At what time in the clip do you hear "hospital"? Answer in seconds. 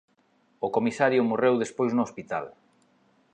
2.05-2.45